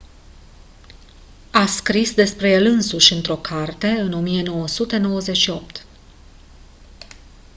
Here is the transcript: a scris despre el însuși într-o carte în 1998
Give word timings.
a 1.51 1.65
scris 1.65 2.13
despre 2.13 2.49
el 2.49 2.65
însuși 2.65 3.13
într-o 3.13 3.35
carte 3.37 3.87
în 3.87 4.13
1998 4.13 5.85